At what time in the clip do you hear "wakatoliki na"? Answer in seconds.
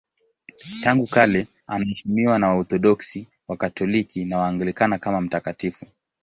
3.47-4.37